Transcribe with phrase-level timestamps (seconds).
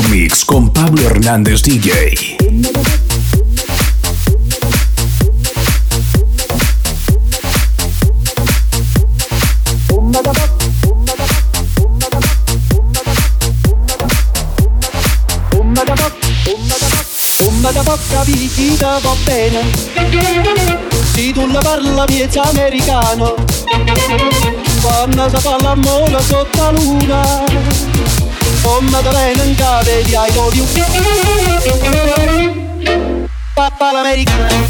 [0.00, 2.38] Mix con Pablo Hernández DJ.
[28.62, 30.64] Da bene in cave di I love you
[33.54, 34.68] Papà l'americano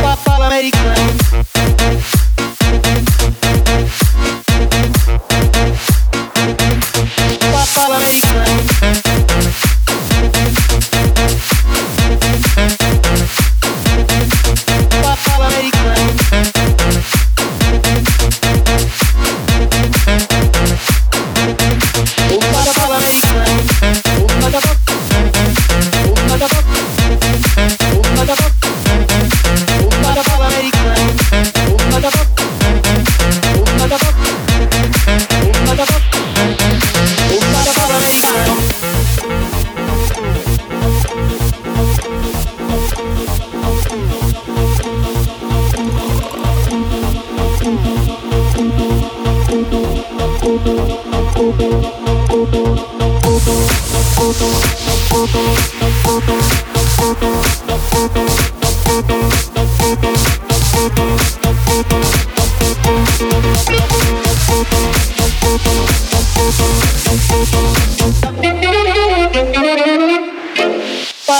[0.00, 1.47] Papà l'americano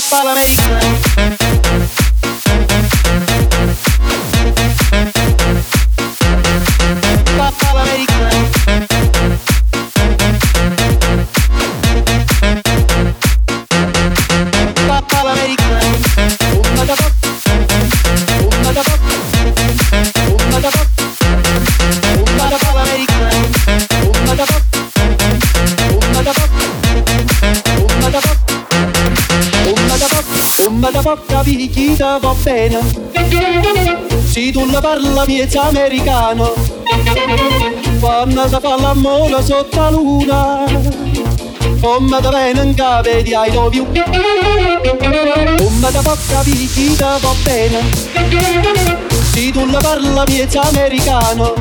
[0.00, 1.27] pop out of me.
[32.42, 32.78] Bene
[34.24, 36.52] Se tu la parla miezza americano
[38.00, 40.64] Quando si fa l'amore sotto la luna.
[41.80, 43.86] Come da bene in cave di I love you.
[45.56, 47.80] Come da bocca picchita va bene.
[49.32, 51.54] Se tu la parla miezza americano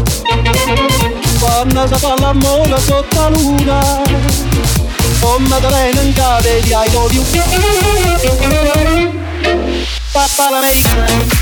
[1.40, 4.02] Quando si fa l'amore sotto la luna.
[5.20, 7.24] Come da bene in cave di I love you
[10.20, 11.38] Americana.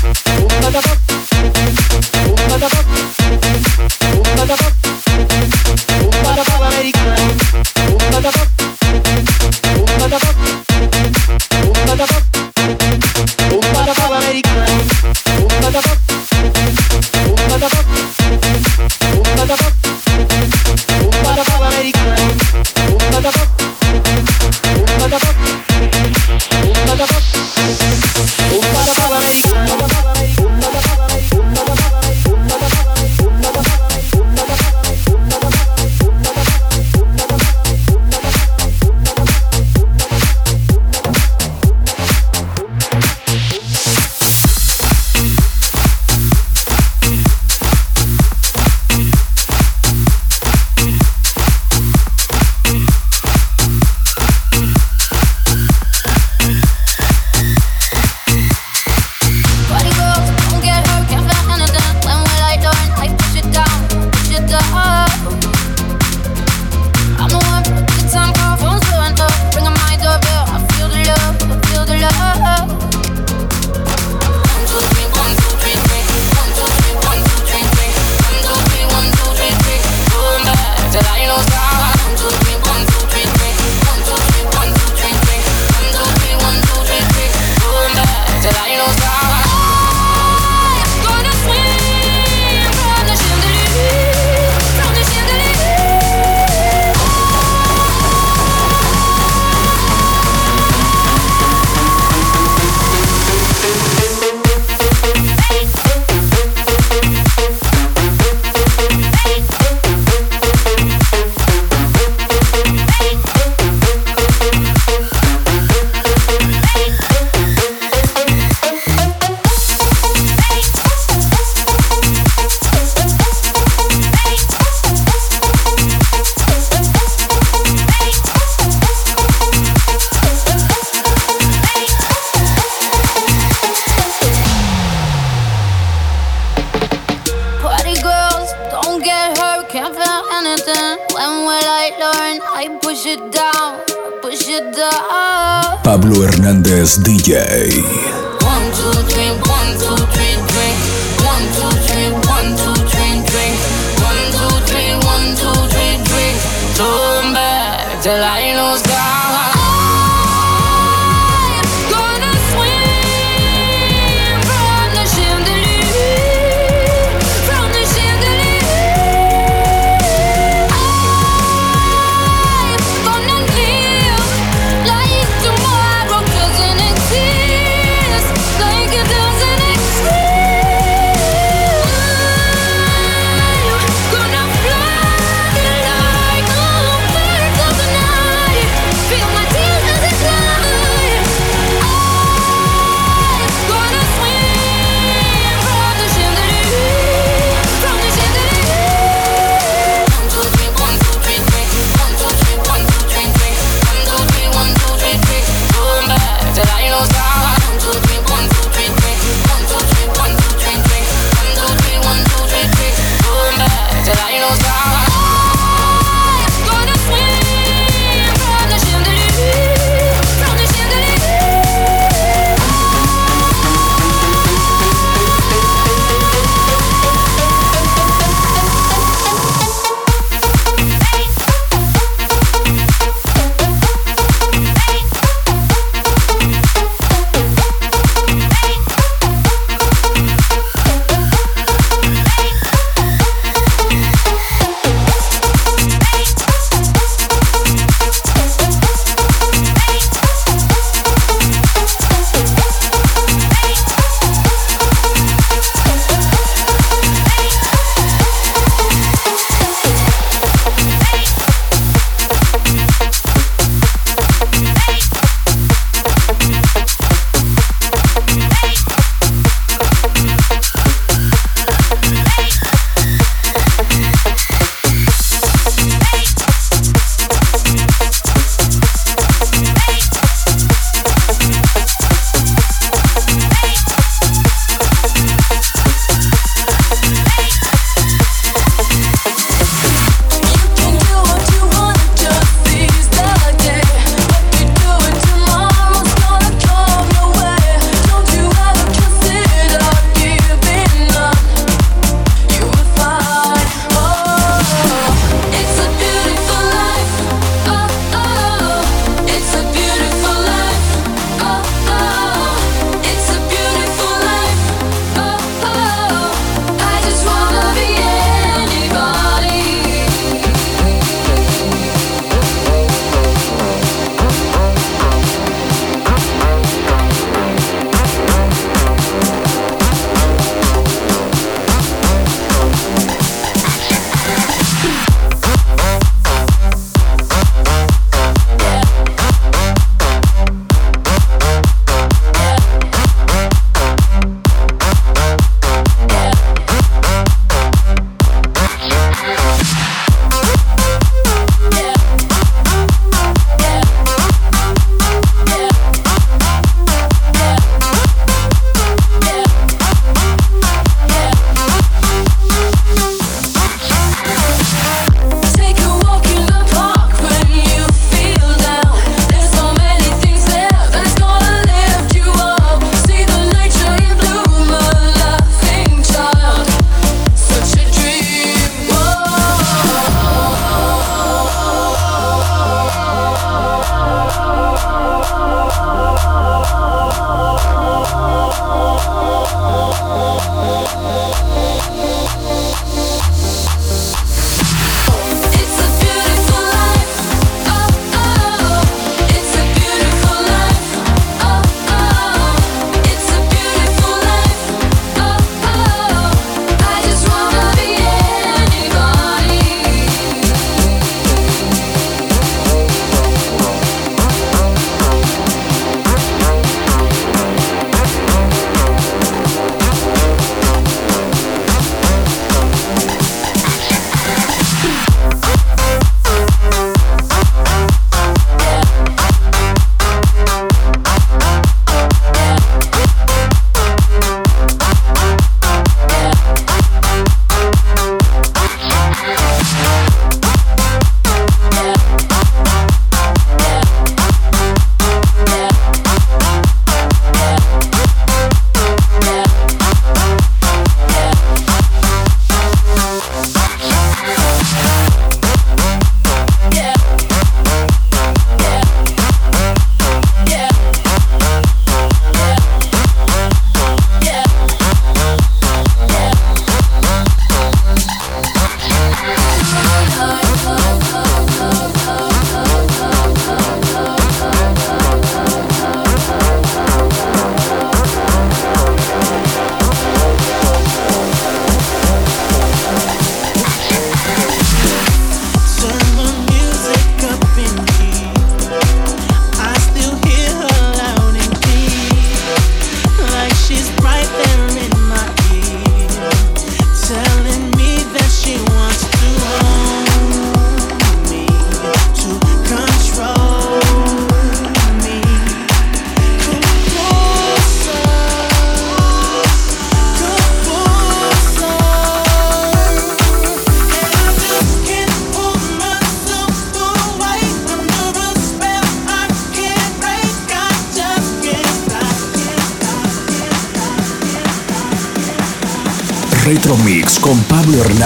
[146.98, 147.65] DJ.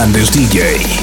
[0.00, 1.00] Hernández DJ.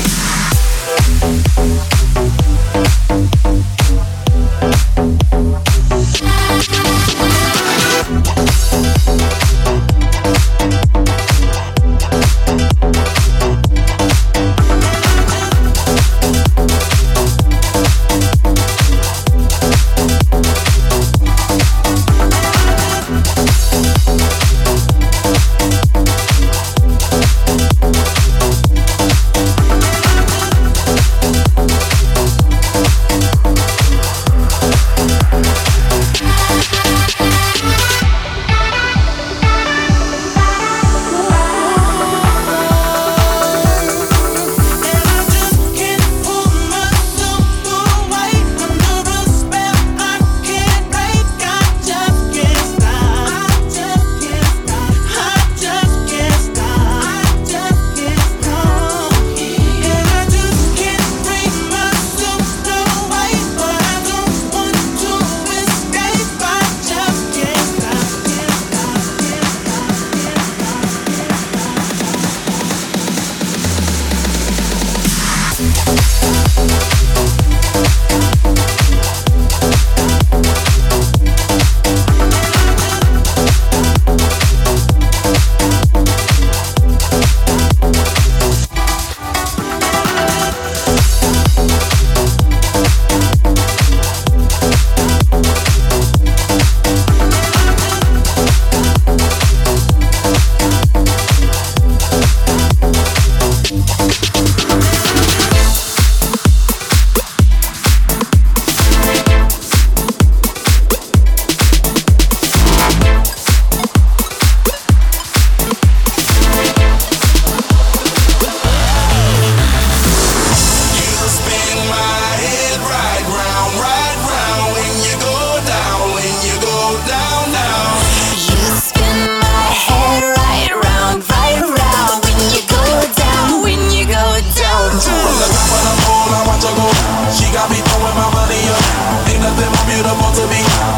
[140.27, 140.96] want to be.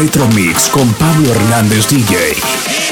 [0.00, 2.89] Retro Mix con Pablo Hernández DJ.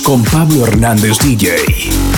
[0.00, 2.11] Con Pablo Hernández DJ.